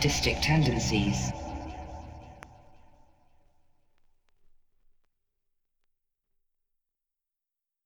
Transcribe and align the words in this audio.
sadistic 0.00 0.40
tendencies, 0.40 1.27